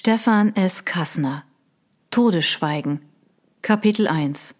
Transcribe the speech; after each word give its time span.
Stefan 0.00 0.54
S. 0.54 0.84
Kassner 0.84 1.42
Todesschweigen 2.12 3.00
Kapitel 3.62 4.06
1 4.06 4.54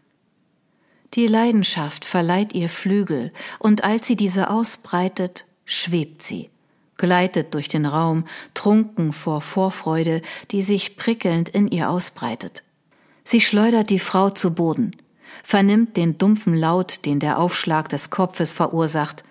Die 1.14 1.28
Leidenschaft 1.28 2.04
verleiht 2.04 2.54
ihr 2.54 2.68
Flügel, 2.68 3.32
und 3.60 3.84
als 3.84 4.08
sie 4.08 4.16
diese 4.16 4.50
ausbreitet, 4.50 5.44
schwebt 5.64 6.22
sie, 6.22 6.50
gleitet 6.96 7.54
durch 7.54 7.68
den 7.68 7.86
Raum, 7.86 8.24
trunken 8.52 9.12
vor 9.12 9.40
Vorfreude, 9.40 10.22
die 10.50 10.64
sich 10.64 10.96
prickelnd 10.96 11.48
in 11.48 11.68
ihr 11.68 11.88
ausbreitet. 11.88 12.64
Sie 13.22 13.40
schleudert 13.40 13.90
die 13.90 14.00
Frau 14.00 14.30
zu 14.30 14.56
Boden, 14.56 14.90
vernimmt 15.44 15.96
den 15.96 16.18
dumpfen 16.18 16.56
Laut, 16.56 17.06
den 17.06 17.20
der 17.20 17.38
Aufschlag 17.38 17.88
des 17.88 18.10
Kopfes 18.10 18.54
verursacht. 18.54 19.22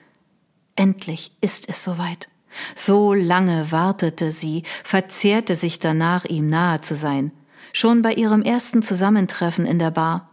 Endlich 0.77 1.33
ist 1.41 1.67
es 1.67 1.83
soweit. 1.83 2.29
So 2.75 3.13
lange 3.13 3.71
wartete 3.71 4.31
sie, 4.31 4.63
verzehrte 4.83 5.55
sich 5.55 5.79
danach, 5.79 6.25
ihm 6.25 6.49
nahe 6.49 6.81
zu 6.81 6.95
sein. 6.95 7.31
Schon 7.73 8.01
bei 8.01 8.13
ihrem 8.13 8.41
ersten 8.41 8.81
Zusammentreffen 8.81 9.65
in 9.65 9.79
der 9.79 9.91
Bar. 9.91 10.29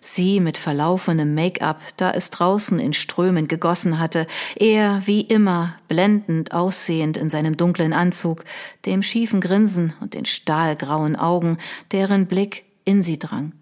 Sie 0.00 0.40
mit 0.40 0.58
verlaufenem 0.58 1.34
Make-up, 1.34 1.80
da 1.96 2.10
es 2.10 2.30
draußen 2.30 2.78
in 2.78 2.92
Strömen 2.92 3.48
gegossen 3.48 3.98
hatte, 3.98 4.26
er 4.56 5.02
wie 5.06 5.20
immer 5.20 5.74
blendend 5.88 6.52
aussehend 6.52 7.16
in 7.16 7.30
seinem 7.30 7.56
dunklen 7.56 7.92
Anzug, 7.92 8.44
dem 8.84 9.02
schiefen 9.02 9.40
Grinsen 9.40 9.92
und 10.00 10.14
den 10.14 10.24
stahlgrauen 10.24 11.16
Augen, 11.16 11.58
deren 11.92 12.26
Blick 12.26 12.64
in 12.84 13.02
sie 13.02 13.18
drang. 13.18 13.52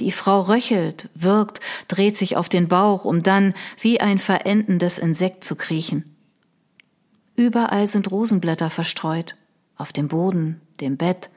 Die 0.00 0.12
Frau 0.12 0.40
röchelt, 0.40 1.10
wirkt, 1.14 1.60
dreht 1.88 2.16
sich 2.16 2.36
auf 2.36 2.48
den 2.48 2.68
Bauch, 2.68 3.04
um 3.04 3.22
dann 3.22 3.52
wie 3.78 4.00
ein 4.00 4.18
verendendes 4.18 4.98
Insekt 4.98 5.44
zu 5.44 5.56
kriechen. 5.56 6.16
Überall 7.40 7.86
sind 7.86 8.10
Rosenblätter 8.10 8.68
verstreut, 8.68 9.34
auf 9.78 9.94
dem 9.94 10.08
Boden, 10.08 10.60
dem 10.82 10.98
Bett. 10.98 11.30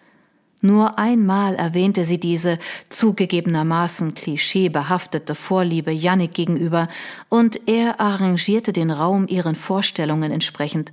Nur 0.60 1.00
einmal 1.00 1.56
erwähnte 1.56 2.04
sie 2.04 2.20
diese 2.20 2.60
zugegebenermaßen 2.90 4.14
klischeebehaftete 4.14 5.34
Vorliebe 5.34 5.92
Jannik 5.94 6.34
gegenüber, 6.34 6.90
und 7.30 7.70
er 7.70 8.02
arrangierte 8.02 8.74
den 8.74 8.92
Raum 8.92 9.28
ihren 9.30 9.56
Vorstellungen 9.56 10.34
entsprechend. 10.34 10.92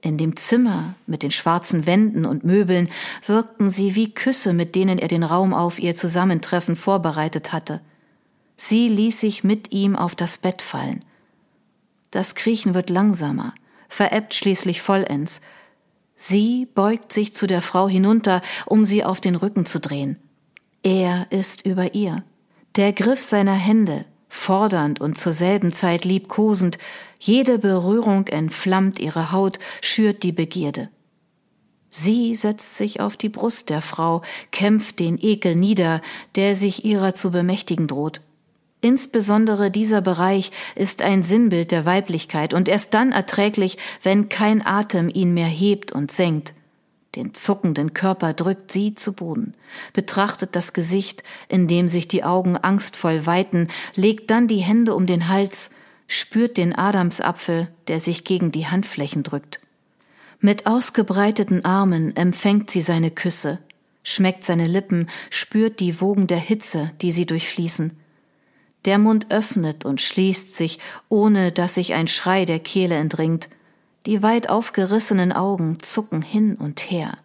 In 0.00 0.18
dem 0.18 0.34
Zimmer 0.34 0.96
mit 1.06 1.22
den 1.22 1.30
schwarzen 1.30 1.86
Wänden 1.86 2.26
und 2.26 2.42
Möbeln 2.42 2.88
wirkten 3.26 3.70
sie 3.70 3.94
wie 3.94 4.12
Küsse, 4.12 4.52
mit 4.52 4.74
denen 4.74 4.98
er 4.98 5.06
den 5.06 5.22
Raum 5.22 5.54
auf 5.54 5.78
ihr 5.78 5.94
Zusammentreffen 5.94 6.74
vorbereitet 6.74 7.52
hatte. 7.52 7.80
Sie 8.56 8.88
ließ 8.88 9.20
sich 9.20 9.44
mit 9.44 9.70
ihm 9.70 9.94
auf 9.94 10.16
das 10.16 10.36
Bett 10.36 10.62
fallen. 10.62 11.04
Das 12.10 12.34
Kriechen 12.34 12.74
wird 12.74 12.90
langsamer, 12.90 13.54
verebbt 13.90 14.32
schließlich 14.32 14.80
vollends. 14.80 15.42
Sie 16.14 16.66
beugt 16.74 17.12
sich 17.12 17.34
zu 17.34 17.46
der 17.46 17.60
Frau 17.60 17.88
hinunter, 17.88 18.40
um 18.64 18.86
sie 18.86 19.04
auf 19.04 19.20
den 19.20 19.36
Rücken 19.36 19.66
zu 19.66 19.80
drehen. 19.80 20.16
Er 20.82 21.26
ist 21.30 21.66
über 21.66 21.94
ihr. 21.94 22.24
Der 22.76 22.92
Griff 22.92 23.20
seiner 23.20 23.54
Hände, 23.54 24.06
fordernd 24.28 25.00
und 25.00 25.18
zur 25.18 25.32
selben 25.32 25.72
Zeit 25.72 26.04
liebkosend, 26.04 26.78
jede 27.18 27.58
Berührung 27.58 28.28
entflammt 28.28 28.98
ihre 28.98 29.32
Haut, 29.32 29.58
schürt 29.82 30.22
die 30.22 30.32
Begierde. 30.32 30.88
Sie 31.90 32.34
setzt 32.36 32.76
sich 32.76 33.00
auf 33.00 33.16
die 33.16 33.28
Brust 33.28 33.68
der 33.68 33.82
Frau, 33.82 34.22
kämpft 34.52 35.00
den 35.00 35.18
Ekel 35.20 35.56
nieder, 35.56 36.00
der 36.36 36.54
sich 36.54 36.84
ihrer 36.84 37.14
zu 37.14 37.32
bemächtigen 37.32 37.88
droht. 37.88 38.20
Insbesondere 38.80 39.70
dieser 39.70 40.00
Bereich 40.00 40.52
ist 40.74 41.02
ein 41.02 41.22
Sinnbild 41.22 41.70
der 41.70 41.84
Weiblichkeit 41.84 42.54
und 42.54 42.68
erst 42.68 42.94
dann 42.94 43.12
erträglich, 43.12 43.76
wenn 44.02 44.28
kein 44.28 44.64
Atem 44.64 45.10
ihn 45.12 45.34
mehr 45.34 45.48
hebt 45.48 45.92
und 45.92 46.10
senkt. 46.10 46.54
Den 47.16 47.34
zuckenden 47.34 47.92
Körper 47.92 48.32
drückt 48.32 48.70
sie 48.70 48.94
zu 48.94 49.12
Boden, 49.12 49.54
betrachtet 49.92 50.54
das 50.54 50.72
Gesicht, 50.72 51.24
in 51.48 51.66
dem 51.66 51.88
sich 51.88 52.06
die 52.06 52.22
Augen 52.22 52.56
angstvoll 52.56 53.26
weiten, 53.26 53.68
legt 53.96 54.30
dann 54.30 54.46
die 54.46 54.58
Hände 54.58 54.94
um 54.94 55.06
den 55.06 55.28
Hals, 55.28 55.70
spürt 56.06 56.56
den 56.56 56.74
Adamsapfel, 56.74 57.68
der 57.88 58.00
sich 58.00 58.24
gegen 58.24 58.52
die 58.52 58.68
Handflächen 58.68 59.24
drückt. 59.24 59.60
Mit 60.38 60.66
ausgebreiteten 60.66 61.64
Armen 61.64 62.16
empfängt 62.16 62.70
sie 62.70 62.80
seine 62.80 63.10
Küsse, 63.10 63.58
schmeckt 64.04 64.44
seine 64.46 64.64
Lippen, 64.64 65.10
spürt 65.28 65.80
die 65.80 66.00
Wogen 66.00 66.28
der 66.28 66.38
Hitze, 66.38 66.92
die 67.02 67.12
sie 67.12 67.26
durchfließen. 67.26 67.99
Der 68.84 68.98
Mund 68.98 69.26
öffnet 69.30 69.84
und 69.84 70.00
schließt 70.00 70.56
sich, 70.56 70.78
ohne 71.08 71.52
dass 71.52 71.74
sich 71.74 71.94
ein 71.94 72.06
Schrei 72.06 72.44
der 72.44 72.58
Kehle 72.58 72.94
entringt. 72.94 73.48
Die 74.06 74.22
weit 74.22 74.48
aufgerissenen 74.48 75.32
Augen 75.32 75.78
zucken 75.80 76.22
hin 76.22 76.56
und 76.56 76.90
her. 76.90 77.18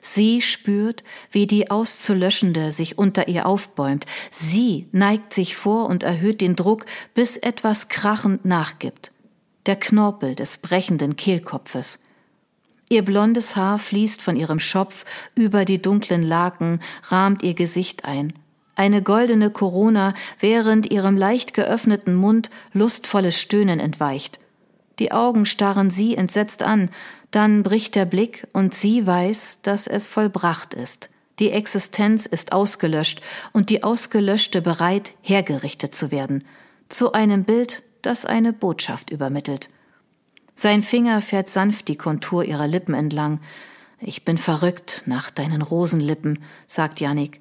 Sie 0.00 0.40
spürt, 0.40 1.02
wie 1.30 1.46
die 1.46 1.70
auszulöschende 1.70 2.72
sich 2.72 2.98
unter 2.98 3.28
ihr 3.28 3.46
aufbäumt. 3.46 4.06
Sie 4.30 4.88
neigt 4.92 5.32
sich 5.32 5.56
vor 5.56 5.86
und 5.86 6.02
erhöht 6.02 6.40
den 6.40 6.56
Druck, 6.56 6.86
bis 7.14 7.36
etwas 7.36 7.88
krachend 7.88 8.44
nachgibt. 8.44 9.12
Der 9.66 9.76
Knorpel 9.76 10.34
des 10.34 10.58
brechenden 10.58 11.16
Kehlkopfes. 11.16 12.04
Ihr 12.88 13.04
blondes 13.04 13.56
Haar 13.56 13.78
fließt 13.78 14.22
von 14.22 14.36
ihrem 14.36 14.60
Schopf 14.60 15.04
über 15.34 15.64
die 15.64 15.80
dunklen 15.80 16.22
Laken, 16.22 16.80
rahmt 17.04 17.42
ihr 17.42 17.54
Gesicht 17.54 18.04
ein 18.04 18.32
eine 18.82 19.00
goldene 19.00 19.50
Corona, 19.50 20.12
während 20.40 20.90
ihrem 20.90 21.16
leicht 21.16 21.54
geöffneten 21.54 22.16
Mund 22.16 22.50
lustvolles 22.72 23.40
Stöhnen 23.40 23.78
entweicht. 23.78 24.40
Die 24.98 25.12
Augen 25.12 25.46
starren 25.46 25.88
sie 25.88 26.16
entsetzt 26.16 26.64
an, 26.64 26.90
dann 27.30 27.62
bricht 27.62 27.94
der 27.94 28.06
Blick 28.06 28.48
und 28.52 28.74
sie 28.74 29.06
weiß, 29.06 29.62
dass 29.62 29.86
es 29.86 30.08
vollbracht 30.08 30.74
ist. 30.74 31.10
Die 31.38 31.52
Existenz 31.52 32.26
ist 32.26 32.52
ausgelöscht 32.52 33.22
und 33.52 33.70
die 33.70 33.84
Ausgelöschte 33.84 34.60
bereit, 34.60 35.12
hergerichtet 35.22 35.94
zu 35.94 36.10
werden, 36.10 36.42
zu 36.88 37.12
einem 37.12 37.44
Bild, 37.44 37.84
das 38.02 38.26
eine 38.26 38.52
Botschaft 38.52 39.10
übermittelt. 39.10 39.70
Sein 40.56 40.82
Finger 40.82 41.20
fährt 41.20 41.48
sanft 41.48 41.86
die 41.86 41.96
Kontur 41.96 42.44
ihrer 42.44 42.66
Lippen 42.66 42.94
entlang. 42.94 43.40
Ich 44.00 44.24
bin 44.24 44.38
verrückt 44.38 45.04
nach 45.06 45.30
deinen 45.30 45.62
Rosenlippen, 45.62 46.40
sagt 46.66 46.98
Jannik. 46.98 47.40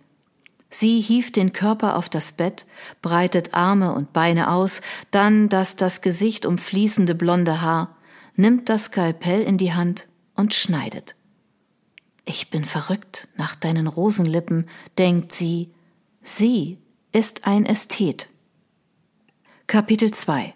Sie 0.73 1.01
hieft 1.01 1.35
den 1.35 1.51
Körper 1.51 1.97
auf 1.97 2.07
das 2.07 2.31
Bett, 2.31 2.65
breitet 3.01 3.53
Arme 3.53 3.93
und 3.93 4.13
Beine 4.13 4.49
aus, 4.49 4.81
dann 5.11 5.49
das 5.49 5.75
das 5.75 6.01
Gesicht 6.01 6.45
umfließende 6.45 7.13
blonde 7.13 7.61
Haar, 7.61 7.97
nimmt 8.37 8.69
das 8.69 8.85
Skalpell 8.85 9.43
in 9.43 9.57
die 9.57 9.73
Hand 9.73 10.07
und 10.33 10.53
schneidet. 10.53 11.15
Ich 12.23 12.49
bin 12.49 12.63
verrückt 12.63 13.27
nach 13.35 13.55
deinen 13.55 13.87
Rosenlippen, 13.87 14.69
denkt 14.97 15.33
sie. 15.33 15.71
Sie 16.23 16.77
ist 17.11 17.45
ein 17.45 17.65
Ästhet. 17.65 18.29
Kapitel 19.67 20.11
2 20.11 20.53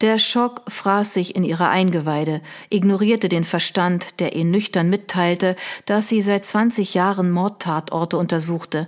der 0.00 0.18
Schock 0.18 0.62
fraß 0.68 1.12
sich 1.12 1.34
in 1.34 1.42
ihre 1.42 1.68
Eingeweide, 1.68 2.40
ignorierte 2.70 3.28
den 3.28 3.42
Verstand, 3.42 4.20
der 4.20 4.36
ihr 4.36 4.44
nüchtern 4.44 4.88
mitteilte, 4.88 5.56
dass 5.86 6.08
sie 6.08 6.22
seit 6.22 6.44
20 6.44 6.94
Jahren 6.94 7.32
Mordtatorte 7.32 8.16
untersuchte. 8.16 8.86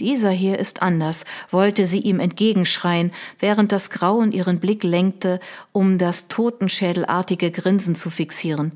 Dieser 0.00 0.30
hier 0.30 0.58
ist 0.58 0.80
anders, 0.80 1.24
wollte 1.50 1.84
sie 1.84 1.98
ihm 2.00 2.20
entgegenschreien, 2.20 3.12
während 3.40 3.72
das 3.72 3.90
Grauen 3.90 4.30
ihren 4.30 4.60
Blick 4.60 4.84
lenkte, 4.84 5.40
um 5.72 5.98
das 5.98 6.28
totenschädelartige 6.28 7.50
Grinsen 7.50 7.96
zu 7.96 8.08
fixieren. 8.08 8.72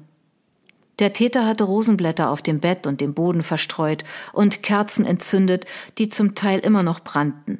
Der 0.99 1.13
Täter 1.13 1.47
hatte 1.47 1.65
Rosenblätter 1.65 2.29
auf 2.29 2.43
dem 2.43 2.61
Bett 2.61 2.87
und 2.87 3.01
dem 3.01 3.15
Boden 3.15 3.43
verstreut 3.43 4.05
und 4.33 4.63
Kerzen 4.63 5.07
entzündet, 5.07 5.65
die 5.99 6.09
zum 6.09 6.35
Teil 6.35 6.59
immer 6.59 6.83
noch 6.83 7.01
brannten. 7.01 7.59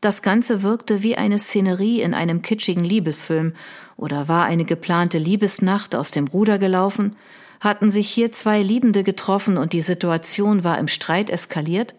Das 0.00 0.22
Ganze 0.22 0.62
wirkte 0.62 1.02
wie 1.02 1.16
eine 1.16 1.38
Szenerie 1.38 2.00
in 2.02 2.14
einem 2.14 2.42
kitschigen 2.42 2.84
Liebesfilm. 2.84 3.54
Oder 3.96 4.28
war 4.28 4.44
eine 4.44 4.64
geplante 4.64 5.18
Liebesnacht 5.18 5.96
aus 5.96 6.12
dem 6.12 6.28
Ruder 6.28 6.58
gelaufen? 6.58 7.16
Hatten 7.60 7.90
sich 7.90 8.08
hier 8.08 8.30
zwei 8.30 8.62
Liebende 8.62 9.02
getroffen 9.02 9.58
und 9.58 9.72
die 9.72 9.82
Situation 9.82 10.62
war 10.62 10.78
im 10.78 10.86
Streit 10.86 11.30
eskaliert? 11.30 11.94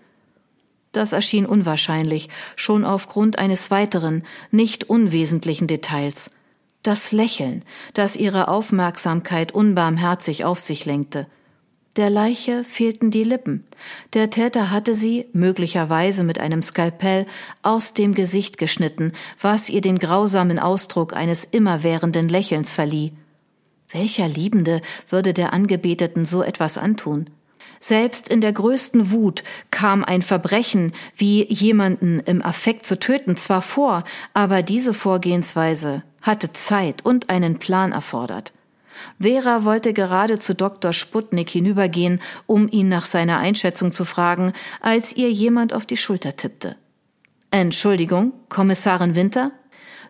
Das 0.92 1.14
erschien 1.14 1.46
unwahrscheinlich, 1.46 2.30
schon 2.56 2.84
aufgrund 2.84 3.38
eines 3.38 3.70
weiteren, 3.70 4.24
nicht 4.52 4.90
unwesentlichen 4.90 5.68
Details. 5.68 6.32
Das 6.82 7.12
Lächeln, 7.12 7.64
das 7.94 8.16
ihre 8.16 8.48
Aufmerksamkeit 8.48 9.52
unbarmherzig 9.52 10.46
auf 10.46 10.60
sich 10.60 10.86
lenkte. 10.86 11.28
Der 11.96 12.10
Leiche 12.10 12.64
fehlten 12.64 13.12
die 13.12 13.24
Lippen. 13.24 13.66
Der 14.14 14.30
Täter 14.30 14.72
hatte 14.72 14.96
sie, 14.96 15.26
möglicherweise 15.34 16.24
mit 16.24 16.40
einem 16.40 16.62
Skalpell, 16.62 17.26
aus 17.62 17.94
dem 17.94 18.14
Gesicht 18.14 18.58
geschnitten, 18.58 19.12
was 19.42 19.70
ihr 19.70 19.82
den 19.82 20.00
grausamen 20.00 20.60
Ausdruck 20.60 21.14
eines 21.14 21.44
immerwährenden 21.44 22.30
Lächelns 22.30 22.72
verlieh. 22.72 23.12
Welcher 23.92 24.28
Liebende 24.28 24.82
würde 25.10 25.34
der 25.34 25.52
Angebeteten 25.52 26.26
so 26.26 26.44
etwas 26.44 26.78
antun? 26.78 27.30
Selbst 27.80 28.30
in 28.30 28.42
der 28.42 28.54
größten 28.54 29.12
Wut 29.12 29.44
kam 29.72 30.04
ein 30.04 30.22
Verbrechen 30.22 30.94
wie 31.16 31.46
jemanden 31.52 32.20
im 32.20 32.44
Affekt 32.44 32.86
zu 32.86 33.00
töten 33.00 33.38
zwar 33.38 33.62
vor, 33.62 34.04
aber 34.34 34.64
diese 34.64 34.94
Vorgehensweise 34.94 36.04
hatte 36.22 36.52
Zeit 36.52 37.06
und 37.06 37.30
einen 37.30 37.60
Plan 37.60 37.92
erfordert. 37.92 38.52
Vera 39.20 39.64
wollte 39.64 39.94
gerade 39.94 40.38
zu 40.38 40.56
Dr. 40.56 40.94
Sputnik 40.94 41.50
hinübergehen, 41.50 42.22
um 42.46 42.68
ihn 42.70 42.90
nach 42.90 43.06
seiner 43.06 43.40
Einschätzung 43.40 43.92
zu 43.92 44.06
fragen, 44.06 44.54
als 44.82 45.16
ihr 45.16 45.32
jemand 45.32 45.74
auf 45.74 45.86
die 45.86 45.98
Schulter 45.98 46.36
tippte. 46.36 46.76
Entschuldigung, 47.52 48.34
Kommissarin 48.50 49.16
Winter? 49.16 49.52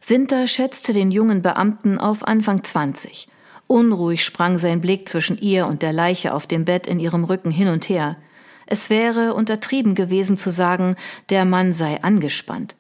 Winter 0.06 0.48
schätzte 0.48 0.94
den 0.94 1.12
jungen 1.12 1.42
Beamten 1.42 1.98
auf 1.98 2.28
Anfang 2.28 2.64
20. 2.64 3.28
Unruhig 3.70 4.26
sprang 4.26 4.58
sein 4.58 4.82
Blick 4.82 5.08
zwischen 5.08 5.38
ihr 5.38 5.68
und 5.68 5.84
der 5.84 5.94
Leiche 5.94 6.34
auf 6.34 6.48
dem 6.48 6.66
Bett 6.66 6.88
in 6.88 7.00
ihrem 7.00 7.24
Rücken 7.24 7.52
hin 7.52 7.68
und 7.68 7.88
her. 7.88 8.18
Es 8.66 8.90
wäre 8.90 9.36
untertrieben 9.36 9.94
gewesen 9.94 10.38
zu 10.38 10.50
sagen, 10.50 10.96
der 11.30 11.46
Mann 11.46 11.72
sei 11.72 12.02
angespannt. 12.02 12.76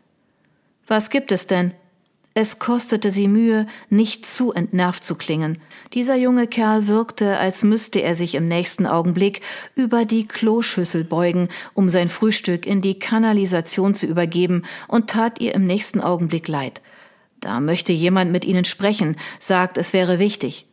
Was 0.87 1.11
gibt 1.11 1.31
es 1.31 1.45
denn? 1.45 1.73
Es 2.33 2.57
kostete 2.57 3.11
sie 3.11 3.27
Mühe, 3.27 3.67
nicht 3.91 4.25
zu 4.25 4.51
entnervt 4.51 5.03
zu 5.03 5.13
klingen. 5.13 5.59
Dieser 5.93 6.15
junge 6.15 6.47
Kerl 6.47 6.87
wirkte, 6.87 7.37
als 7.37 7.61
müsste 7.61 7.99
er 7.99 8.15
sich 8.15 8.33
im 8.33 8.47
nächsten 8.47 8.87
Augenblick 8.87 9.41
über 9.75 10.05
die 10.05 10.25
Kloschüssel 10.25 11.03
beugen, 11.03 11.49
um 11.75 11.87
sein 11.89 12.09
Frühstück 12.09 12.65
in 12.65 12.81
die 12.81 12.97
Kanalisation 12.97 13.93
zu 13.93 14.07
übergeben, 14.07 14.63
und 14.87 15.11
tat 15.11 15.39
ihr 15.39 15.53
im 15.53 15.67
nächsten 15.67 16.01
Augenblick 16.01 16.47
leid. 16.47 16.81
Da 17.41 17.59
möchte 17.59 17.93
jemand 17.93 18.31
mit 18.31 18.43
Ihnen 18.43 18.65
sprechen, 18.65 19.17
sagt, 19.37 19.77
es 19.77 19.93
wäre 19.93 20.17
wichtig. 20.17 20.65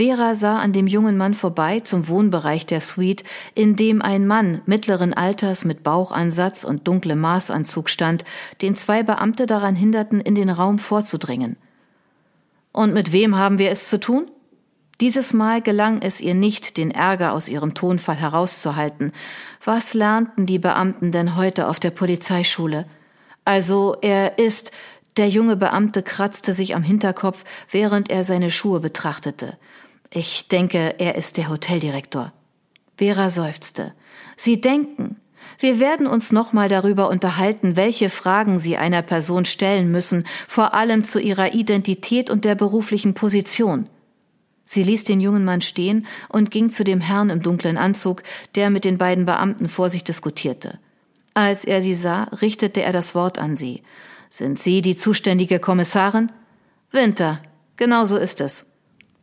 Vera 0.00 0.34
sah 0.34 0.58
an 0.58 0.72
dem 0.72 0.86
jungen 0.86 1.18
Mann 1.18 1.34
vorbei 1.34 1.80
zum 1.80 2.08
Wohnbereich 2.08 2.64
der 2.64 2.80
Suite, 2.80 3.22
in 3.54 3.76
dem 3.76 4.00
ein 4.00 4.26
Mann 4.26 4.62
mittleren 4.64 5.12
Alters 5.12 5.66
mit 5.66 5.82
Bauchansatz 5.82 6.64
und 6.64 6.88
dunklem 6.88 7.20
Maßanzug 7.20 7.90
stand, 7.90 8.24
den 8.62 8.74
zwei 8.74 9.02
Beamte 9.02 9.44
daran 9.44 9.76
hinderten, 9.76 10.18
in 10.18 10.34
den 10.34 10.48
Raum 10.48 10.78
vorzudringen. 10.78 11.58
Und 12.72 12.94
mit 12.94 13.12
wem 13.12 13.36
haben 13.36 13.58
wir 13.58 13.70
es 13.70 13.90
zu 13.90 14.00
tun? 14.00 14.30
Dieses 15.02 15.34
Mal 15.34 15.60
gelang 15.60 16.00
es 16.00 16.22
ihr 16.22 16.34
nicht, 16.34 16.78
den 16.78 16.90
Ärger 16.90 17.34
aus 17.34 17.50
ihrem 17.50 17.74
Tonfall 17.74 18.16
herauszuhalten. 18.16 19.12
Was 19.62 19.92
lernten 19.92 20.46
die 20.46 20.58
Beamten 20.58 21.12
denn 21.12 21.36
heute 21.36 21.68
auf 21.68 21.78
der 21.78 21.90
Polizeischule? 21.90 22.86
Also, 23.44 23.98
er 24.00 24.38
ist, 24.38 24.72
der 25.18 25.28
junge 25.28 25.56
Beamte 25.56 26.02
kratzte 26.02 26.54
sich 26.54 26.74
am 26.74 26.82
Hinterkopf, 26.82 27.44
während 27.70 28.10
er 28.10 28.24
seine 28.24 28.50
Schuhe 28.50 28.80
betrachtete. 28.80 29.58
Ich 30.12 30.48
denke, 30.48 30.96
er 30.98 31.14
ist 31.14 31.36
der 31.36 31.48
Hoteldirektor. 31.48 32.32
Vera 32.96 33.30
seufzte. 33.30 33.94
Sie 34.36 34.60
denken. 34.60 35.16
Wir 35.58 35.78
werden 35.78 36.06
uns 36.06 36.32
nochmal 36.32 36.68
darüber 36.68 37.08
unterhalten, 37.08 37.76
welche 37.76 38.10
Fragen 38.10 38.58
Sie 38.58 38.76
einer 38.76 39.02
Person 39.02 39.44
stellen 39.44 39.90
müssen, 39.92 40.26
vor 40.48 40.74
allem 40.74 41.04
zu 41.04 41.20
ihrer 41.20 41.54
Identität 41.54 42.28
und 42.28 42.44
der 42.44 42.56
beruflichen 42.56 43.14
Position. 43.14 43.88
Sie 44.64 44.82
ließ 44.82 45.04
den 45.04 45.20
jungen 45.20 45.44
Mann 45.44 45.60
stehen 45.60 46.06
und 46.28 46.50
ging 46.50 46.70
zu 46.70 46.84
dem 46.84 47.00
Herrn 47.00 47.30
im 47.30 47.42
dunklen 47.42 47.78
Anzug, 47.78 48.22
der 48.54 48.70
mit 48.70 48.84
den 48.84 48.98
beiden 48.98 49.26
Beamten 49.26 49.68
vor 49.68 49.90
sich 49.90 50.04
diskutierte. 50.04 50.78
Als 51.34 51.64
er 51.64 51.82
sie 51.82 51.94
sah, 51.94 52.24
richtete 52.40 52.82
er 52.82 52.92
das 52.92 53.14
Wort 53.14 53.38
an 53.38 53.56
sie. 53.56 53.82
Sind 54.28 54.58
Sie 54.58 54.82
die 54.82 54.94
zuständige 54.96 55.58
Kommissarin? 55.58 56.30
Winter. 56.90 57.40
Genau 57.76 58.04
so 58.04 58.16
ist 58.16 58.40
es. 58.40 58.69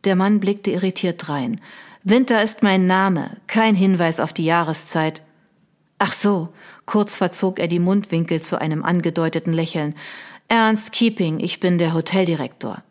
Der 0.08 0.16
Mann 0.16 0.40
blickte 0.40 0.70
irritiert 0.70 1.28
drein. 1.28 1.60
Winter 2.02 2.42
ist 2.42 2.62
mein 2.62 2.86
Name, 2.86 3.36
kein 3.46 3.74
Hinweis 3.74 4.20
auf 4.20 4.32
die 4.32 4.46
Jahreszeit. 4.46 5.20
Ach 5.98 6.14
so, 6.14 6.48
kurz 6.86 7.14
verzog 7.14 7.58
er 7.58 7.68
die 7.68 7.78
Mundwinkel 7.78 8.40
zu 8.40 8.58
einem 8.58 8.84
angedeuteten 8.84 9.52
Lächeln. 9.52 9.94
Ernst 10.48 10.92
Keeping, 10.92 11.40
ich 11.40 11.60
bin 11.60 11.76
der 11.76 11.92
Hoteldirektor. 11.92 12.82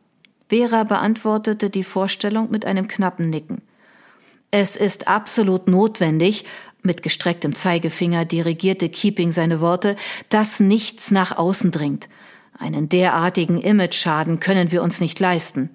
Vera 0.47 0.83
beantwortete 0.83 1.71
die 1.71 1.83
Vorstellung 1.83 2.51
mit 2.51 2.65
einem 2.65 2.87
knappen 2.87 3.31
Nicken. 3.31 3.63
Es 4.51 4.75
ist 4.75 5.07
absolut 5.07 5.67
notwendig, 5.67 6.45
mit 6.83 7.01
gestrecktem 7.01 7.55
Zeigefinger 7.55 8.25
dirigierte 8.25 8.89
Keeping 8.89 9.31
seine 9.31 9.59
Worte, 9.59 9.95
dass 10.29 10.59
nichts 10.59 11.09
nach 11.09 11.35
außen 11.35 11.71
dringt. 11.71 12.09
Einen 12.59 12.89
derartigen 12.89 13.59
Imageschaden 13.59 14.39
können 14.39 14.71
wir 14.71 14.83
uns 14.83 15.01
nicht 15.01 15.19
leisten. 15.19 15.71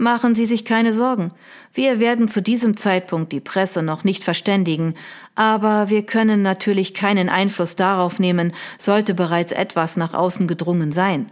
Machen 0.00 0.34
Sie 0.34 0.46
sich 0.46 0.64
keine 0.64 0.94
Sorgen. 0.94 1.30
Wir 1.74 2.00
werden 2.00 2.26
zu 2.26 2.40
diesem 2.40 2.74
Zeitpunkt 2.74 3.32
die 3.32 3.40
Presse 3.40 3.82
noch 3.82 4.02
nicht 4.02 4.24
verständigen, 4.24 4.94
aber 5.34 5.90
wir 5.90 6.06
können 6.06 6.40
natürlich 6.40 6.94
keinen 6.94 7.28
Einfluss 7.28 7.76
darauf 7.76 8.18
nehmen, 8.18 8.54
sollte 8.78 9.12
bereits 9.12 9.52
etwas 9.52 9.98
nach 9.98 10.14
außen 10.14 10.48
gedrungen 10.48 10.90
sein. 10.90 11.30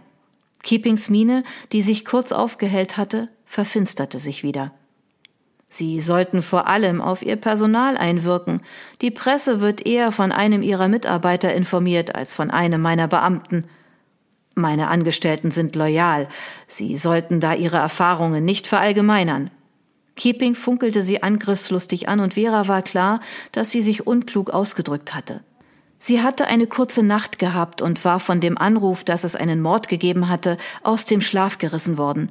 Keepings 0.61 1.09
Miene, 1.09 1.43
die 1.71 1.81
sich 1.81 2.05
kurz 2.05 2.31
aufgehellt 2.31 2.95
hatte, 2.95 3.29
verfinsterte 3.43 4.19
sich 4.19 4.43
wieder. 4.43 4.71
Sie 5.67 5.99
sollten 5.99 6.43
vor 6.43 6.67
allem 6.67 7.01
auf 7.01 7.23
Ihr 7.23 7.37
Personal 7.37 7.97
einwirken. 7.97 8.61
Die 9.01 9.09
Presse 9.09 9.61
wird 9.61 9.87
eher 9.87 10.11
von 10.11 10.31
einem 10.31 10.61
Ihrer 10.61 10.89
Mitarbeiter 10.89 11.55
informiert 11.55 12.13
als 12.13 12.35
von 12.35 12.51
einem 12.51 12.83
meiner 12.83 13.07
Beamten. 13.07 13.65
Meine 14.55 14.89
Angestellten 14.89 15.51
sind 15.51 15.75
loyal. 15.75 16.27
Sie 16.67 16.95
sollten 16.97 17.39
da 17.39 17.53
ihre 17.53 17.77
Erfahrungen 17.77 18.43
nicht 18.43 18.67
verallgemeinern. 18.67 19.51
Keeping 20.15 20.53
funkelte 20.53 21.01
sie 21.01 21.23
angriffslustig 21.23 22.09
an 22.09 22.19
und 22.19 22.33
Vera 22.33 22.67
war 22.67 22.81
klar, 22.81 23.21
dass 23.53 23.71
sie 23.71 23.81
sich 23.81 24.05
unklug 24.05 24.49
ausgedrückt 24.49 25.15
hatte. 25.15 25.41
Sie 25.97 26.21
hatte 26.21 26.47
eine 26.47 26.67
kurze 26.67 27.03
Nacht 27.03 27.39
gehabt 27.39 27.81
und 27.81 28.03
war 28.03 28.19
von 28.19 28.41
dem 28.41 28.57
Anruf, 28.57 29.03
dass 29.03 29.23
es 29.23 29.35
einen 29.35 29.61
Mord 29.61 29.87
gegeben 29.87 30.27
hatte, 30.27 30.57
aus 30.83 31.05
dem 31.05 31.21
Schlaf 31.21 31.57
gerissen 31.57 31.97
worden. 31.97 32.29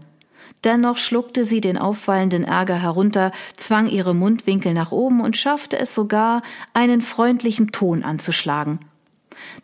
Dennoch 0.64 0.98
schluckte 0.98 1.44
sie 1.44 1.60
den 1.60 1.78
auffallenden 1.78 2.44
Ärger 2.44 2.76
herunter, 2.76 3.30
zwang 3.56 3.86
ihre 3.86 4.14
Mundwinkel 4.14 4.74
nach 4.74 4.92
oben 4.92 5.20
und 5.20 5.36
schaffte 5.36 5.78
es 5.78 5.94
sogar, 5.94 6.42
einen 6.74 7.00
freundlichen 7.00 7.72
Ton 7.72 8.02
anzuschlagen 8.02 8.80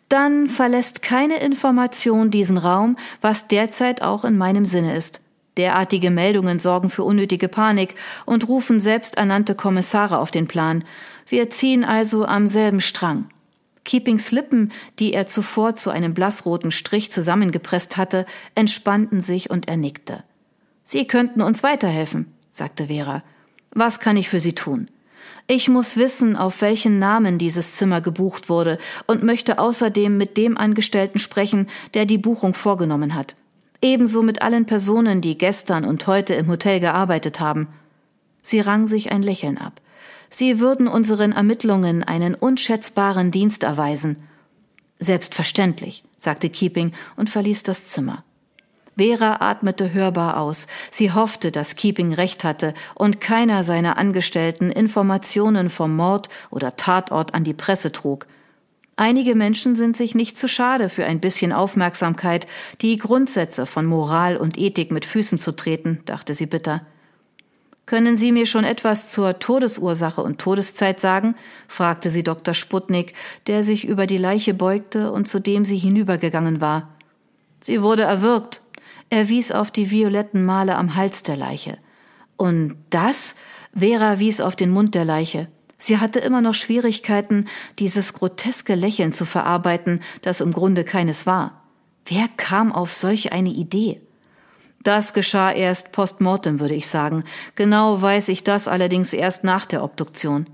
dann 0.09 0.47
verlässt 0.47 1.01
keine 1.01 1.37
Information 1.37 2.31
diesen 2.31 2.57
Raum, 2.57 2.97
was 3.21 3.47
derzeit 3.47 4.01
auch 4.01 4.23
in 4.23 4.37
meinem 4.37 4.65
Sinne 4.65 4.95
ist. 4.95 5.21
Derartige 5.57 6.11
Meldungen 6.11 6.59
sorgen 6.59 6.89
für 6.89 7.03
unnötige 7.03 7.47
Panik 7.47 7.95
und 8.25 8.47
rufen 8.47 8.79
selbsternannte 8.79 9.55
Kommissare 9.55 10.19
auf 10.19 10.31
den 10.31 10.47
Plan. 10.47 10.83
Wir 11.27 11.49
ziehen 11.49 11.83
also 11.83 12.25
am 12.25 12.47
selben 12.47 12.81
Strang. 12.81 13.29
Keepings 13.85 14.31
Lippen, 14.31 14.71
die 14.99 15.13
er 15.13 15.27
zuvor 15.27 15.75
zu 15.75 15.91
einem 15.91 16.13
blassroten 16.13 16.71
Strich 16.71 17.11
zusammengepresst 17.11 17.97
hatte, 17.97 18.25
entspannten 18.55 19.21
sich 19.21 19.49
und 19.49 19.67
er 19.67 19.77
nickte. 19.77 20.23
Sie 20.83 21.07
könnten 21.07 21.41
uns 21.41 21.63
weiterhelfen, 21.63 22.33
sagte 22.51 22.87
Vera. 22.87 23.23
Was 23.71 23.99
kann 23.99 24.17
ich 24.17 24.27
für 24.27 24.39
Sie 24.39 24.53
tun? 24.53 24.89
Ich 25.47 25.69
muss 25.69 25.95
wissen, 25.95 26.35
auf 26.35 26.61
welchen 26.61 26.97
Namen 26.97 27.37
dieses 27.37 27.75
Zimmer 27.75 28.01
gebucht 28.01 28.49
wurde 28.49 28.79
und 29.05 29.21
möchte 29.21 29.59
außerdem 29.59 30.17
mit 30.17 30.37
dem 30.37 30.57
Angestellten 30.57 31.19
sprechen, 31.19 31.67
der 31.93 32.05
die 32.05 32.17
Buchung 32.17 32.55
vorgenommen 32.55 33.13
hat. 33.13 33.35
Ebenso 33.79 34.23
mit 34.23 34.41
allen 34.41 34.65
Personen, 34.65 35.21
die 35.21 35.37
gestern 35.37 35.85
und 35.85 36.07
heute 36.07 36.33
im 36.33 36.47
Hotel 36.47 36.79
gearbeitet 36.79 37.39
haben. 37.39 37.67
Sie 38.41 38.59
rang 38.59 38.87
sich 38.87 39.11
ein 39.11 39.21
Lächeln 39.21 39.59
ab. 39.59 39.81
Sie 40.31 40.59
würden 40.59 40.87
unseren 40.87 41.33
Ermittlungen 41.33 42.03
einen 42.03 42.33
unschätzbaren 42.33 43.29
Dienst 43.29 43.63
erweisen. 43.63 44.17
Selbstverständlich, 44.97 46.03
sagte 46.17 46.49
Keeping 46.49 46.93
und 47.17 47.29
verließ 47.29 47.61
das 47.61 47.89
Zimmer. 47.89 48.23
Vera 48.97 49.37
atmete 49.41 49.93
hörbar 49.93 50.37
aus. 50.37 50.67
Sie 50.89 51.11
hoffte, 51.11 51.51
dass 51.51 51.75
Keeping 51.75 52.13
recht 52.13 52.43
hatte 52.43 52.73
und 52.93 53.19
keiner 53.19 53.63
seiner 53.63 53.97
Angestellten 53.97 54.71
Informationen 54.71 55.69
vom 55.69 55.95
Mord 55.95 56.29
oder 56.49 56.75
Tatort 56.75 57.33
an 57.33 57.43
die 57.43 57.53
Presse 57.53 57.91
trug. 57.91 58.27
Einige 58.97 59.35
Menschen 59.35 59.75
sind 59.75 59.97
sich 59.97 60.15
nicht 60.15 60.37
zu 60.37 60.47
schade 60.47 60.87
für 60.87 61.05
ein 61.05 61.19
bisschen 61.19 61.51
Aufmerksamkeit, 61.51 62.47
die 62.81 62.97
Grundsätze 62.97 63.65
von 63.65 63.85
Moral 63.85 64.37
und 64.37 64.57
Ethik 64.57 64.89
mit 64.91 65.03
Füßen 65.03 65.37
zu 65.37 65.51
treten, 65.51 66.01
dachte 66.05 66.33
sie 66.33 66.45
bitter. 66.45 66.81
Können 67.85 68.17
Sie 68.17 68.31
mir 68.31 68.47
schon 68.47 68.63
etwas 68.63 69.11
zur 69.11 69.37
Todesursache 69.37 70.21
und 70.21 70.39
Todeszeit 70.39 70.99
sagen? 70.99 71.35
fragte 71.67 72.09
sie 72.09 72.23
Dr. 72.23 72.55
Sputnik, 72.55 73.13
der 73.45 73.63
sich 73.63 73.85
über 73.85 74.07
die 74.07 74.17
Leiche 74.17 74.55
beugte 74.55 75.11
und 75.11 75.27
zu 75.27 75.39
dem 75.39 75.65
sie 75.65 75.77
hinübergegangen 75.77 76.61
war. 76.61 76.89
Sie 77.59 77.83
wurde 77.83 78.03
erwürgt, 78.03 78.61
er 79.09 79.29
wies 79.29 79.51
auf 79.51 79.71
die 79.71 79.91
violetten 79.91 80.43
Male 80.45 80.75
am 80.75 80.95
Hals 80.95 81.23
der 81.23 81.37
Leiche. 81.37 81.77
Und 82.37 82.77
das? 82.89 83.35
Vera 83.77 84.19
wies 84.19 84.41
auf 84.41 84.55
den 84.55 84.69
Mund 84.69 84.95
der 84.95 85.05
Leiche. 85.05 85.47
Sie 85.77 85.99
hatte 85.99 86.19
immer 86.19 86.41
noch 86.41 86.55
Schwierigkeiten, 86.55 87.47
dieses 87.79 88.13
groteske 88.13 88.75
Lächeln 88.75 89.13
zu 89.13 89.25
verarbeiten, 89.25 90.01
das 90.21 90.41
im 90.41 90.53
Grunde 90.53 90.83
keines 90.83 91.27
war. 91.27 91.63
Wer 92.05 92.27
kam 92.37 92.71
auf 92.71 92.93
solch 92.93 93.33
eine 93.33 93.49
Idee? 93.49 94.01
Das 94.81 95.13
geschah 95.13 95.51
erst 95.51 95.91
post 95.91 96.21
mortem, 96.21 96.59
würde 96.59 96.75
ich 96.75 96.87
sagen. 96.87 97.23
Genau 97.55 98.01
weiß 98.01 98.29
ich 98.29 98.43
das 98.43 98.67
allerdings 98.67 99.13
erst 99.13 99.43
nach 99.43 99.65
der 99.65 99.83
Obduktion. 99.83 100.45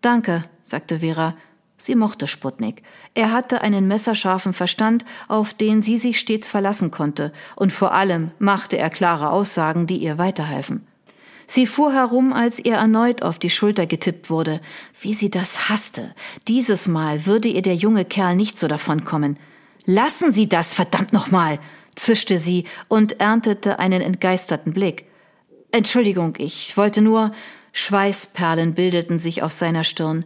Danke, 0.00 0.44
sagte 0.62 1.00
Vera. 1.00 1.36
Sie 1.78 1.94
mochte 1.94 2.26
Sputnik. 2.26 2.82
Er 3.14 3.32
hatte 3.32 3.60
einen 3.60 3.86
messerscharfen 3.86 4.52
Verstand, 4.52 5.04
auf 5.28 5.52
den 5.52 5.82
sie 5.82 5.98
sich 5.98 6.18
stets 6.18 6.48
verlassen 6.48 6.90
konnte, 6.90 7.32
und 7.54 7.72
vor 7.72 7.92
allem 7.92 8.30
machte 8.38 8.78
er 8.78 8.90
klare 8.90 9.30
Aussagen, 9.30 9.86
die 9.86 9.98
ihr 9.98 10.18
weiterhelfen. 10.18 10.86
Sie 11.46 11.66
fuhr 11.66 11.92
herum, 11.92 12.32
als 12.32 12.64
ihr 12.64 12.74
erneut 12.74 13.22
auf 13.22 13.38
die 13.38 13.50
Schulter 13.50 13.86
getippt 13.86 14.30
wurde. 14.30 14.60
Wie 15.00 15.14
sie 15.14 15.30
das 15.30 15.68
hasste. 15.68 16.14
Dieses 16.48 16.88
Mal 16.88 17.24
würde 17.26 17.48
ihr 17.48 17.62
der 17.62 17.76
junge 17.76 18.04
Kerl 18.04 18.34
nicht 18.34 18.58
so 18.58 18.66
davonkommen. 18.66 19.38
Lassen 19.84 20.32
Sie 20.32 20.48
das, 20.48 20.74
verdammt 20.74 21.12
nochmal, 21.12 21.60
zischte 21.94 22.40
sie 22.40 22.64
und 22.88 23.20
erntete 23.20 23.78
einen 23.78 24.02
entgeisterten 24.02 24.72
Blick. 24.72 25.06
Entschuldigung, 25.70 26.34
ich 26.38 26.76
wollte 26.76 27.02
nur. 27.02 27.32
Schweißperlen 27.72 28.74
bildeten 28.74 29.18
sich 29.18 29.42
auf 29.42 29.52
seiner 29.52 29.84
Stirn. 29.84 30.24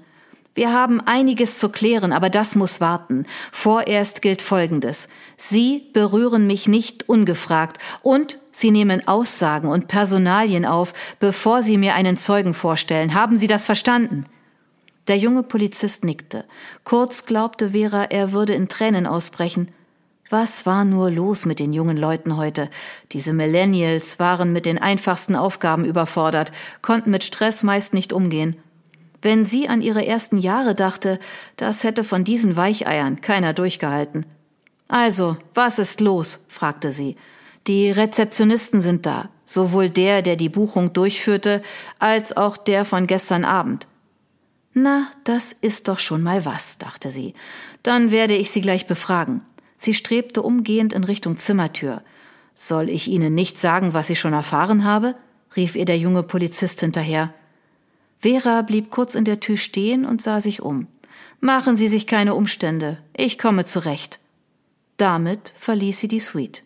Wir 0.55 0.73
haben 0.73 1.01
einiges 1.01 1.59
zu 1.59 1.69
klären, 1.69 2.13
aber 2.13 2.29
das 2.29 2.57
muss 2.57 2.81
warten. 2.81 3.27
Vorerst 3.53 4.21
gilt 4.21 4.43
Folgendes. 4.43 5.09
Sie 5.37 5.89
berühren 5.93 6.47
mich 6.47 6.67
nicht 6.67 7.09
ungefragt 7.09 7.79
und 8.03 8.39
Sie 8.53 8.73
nehmen 8.73 9.07
Aussagen 9.07 9.69
und 9.69 9.87
Personalien 9.87 10.65
auf, 10.65 10.93
bevor 11.21 11.63
Sie 11.63 11.79
mir 11.79 11.95
einen 11.95 12.17
Zeugen 12.17 12.53
vorstellen. 12.53 13.15
Haben 13.15 13.39
Sie 13.39 13.47
das 13.47 13.65
verstanden? 13.65 14.25
Der 15.07 15.19
junge 15.19 15.45
Polizist 15.45 16.05
nickte. 16.05 16.45
Kurz 16.85 17.27
glaubte 17.27 17.71
Vera, 17.71 18.05
er 18.05 18.33
würde 18.33 18.55
in 18.55 18.69
Tränen 18.69 19.07
ausbrechen. 19.07 19.71
Was 20.31 20.67
war 20.67 20.85
nur 20.85 21.11
los 21.11 21.47
mit 21.47 21.59
den 21.59 21.73
jungen 21.73 21.97
Leuten 21.97 22.37
heute? 22.37 22.71
Diese 23.13 23.33
Millennials 23.33 24.19
waren 24.19 24.53
mit 24.53 24.67
den 24.67 24.79
einfachsten 24.79 25.35
Aufgaben 25.35 25.85
überfordert, 25.85 26.53
konnten 26.83 27.11
mit 27.11 27.25
Stress 27.25 27.63
meist 27.63 27.95
nicht 27.95 28.13
umgehen. 28.13 28.57
Wenn 29.23 29.45
sie 29.45 29.69
an 29.69 29.83
ihre 29.83 30.07
ersten 30.07 30.39
Jahre 30.39 30.75
dachte, 30.75 31.19
das 31.57 31.85
hätte 31.85 32.05
von 32.05 32.25
diesen 32.25 32.57
Weicheiern 32.57 33.21
keiner 33.21 33.53
durchgehalten. 33.53 34.25
Also, 34.89 35.37
was 35.55 35.79
ist 35.79 36.01
los? 36.01 36.47
fragte 36.49 36.91
sie. 36.91 37.17
Die 37.67 37.91
Rezeptionisten 37.91 38.81
sind 38.81 39.05
da, 39.05 39.29
sowohl 39.45 39.91
der, 39.91 40.23
der 40.23 40.37
die 40.37 40.49
Buchung 40.49 40.93
durchführte, 40.93 41.63
als 41.99 42.37
auch 42.37 42.57
der 42.57 42.85
von 42.85 43.07
gestern 43.07 43.45
Abend. 43.45 43.87
Na, 44.73 45.09
das 45.25 45.53
ist 45.53 45.89
doch 45.89 45.99
schon 45.99 46.23
mal 46.23 46.45
was, 46.45 46.79
dachte 46.79 47.11
sie. 47.11 47.35
Dann 47.83 48.11
werde 48.11 48.35
ich 48.35 48.51
sie 48.51 48.61
gleich 48.61 48.87
befragen. 48.87 49.43
Sie 49.77 49.95
strebte 49.95 50.43
umgehend 50.43 50.93
in 50.93 51.05
Richtung 51.05 51.37
Zimmertür. 51.37 52.03
Soll 52.55 52.89
ich 52.89 53.09
Ihnen 53.09 53.35
nicht 53.35 53.59
sagen, 53.59 53.95
was 53.95 54.11
ich 54.11 54.21
schon 54.21 54.33
erfahren 54.33 54.85
habe? 54.85 55.15
rief 55.57 55.75
ihr 55.75 55.85
der 55.85 55.99
junge 55.99 56.23
Polizist 56.23 56.81
hinterher. 56.81 57.35
Vera 58.21 58.63
blieb 58.63 58.91
kurz 58.91 59.15
in 59.15 59.25
der 59.25 59.41
Tür 59.41 59.57
stehen 59.57 60.05
und 60.05 60.21
sah 60.21 60.41
sich 60.41 60.63
um. 60.63 60.87
Machen 61.41 61.77
Sie 61.77 61.89
sich 61.89 62.07
keine 62.07 62.35
Umstände, 62.35 62.99
ich 63.17 63.39
komme 63.39 63.65
zurecht. 63.65 64.19
Damit 64.99 65.55
verließ 65.57 66.01
sie 66.01 66.09
die 66.09 66.21
Suite. 66.21 66.63